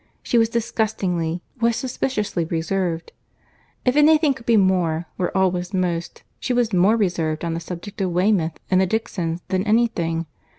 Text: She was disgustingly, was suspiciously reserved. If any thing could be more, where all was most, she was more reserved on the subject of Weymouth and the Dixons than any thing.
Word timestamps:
She 0.23 0.39
was 0.39 0.49
disgustingly, 0.49 1.43
was 1.59 1.75
suspiciously 1.75 2.43
reserved. 2.45 3.11
If 3.85 3.95
any 3.95 4.17
thing 4.17 4.33
could 4.33 4.47
be 4.47 4.57
more, 4.57 5.05
where 5.15 5.37
all 5.37 5.51
was 5.51 5.75
most, 5.75 6.23
she 6.39 6.53
was 6.53 6.73
more 6.73 6.97
reserved 6.97 7.45
on 7.45 7.53
the 7.53 7.59
subject 7.59 8.01
of 8.01 8.09
Weymouth 8.09 8.59
and 8.71 8.81
the 8.81 8.87
Dixons 8.87 9.43
than 9.49 9.63
any 9.63 9.85
thing. 9.85 10.25